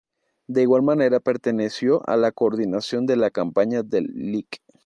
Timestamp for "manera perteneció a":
0.81-2.17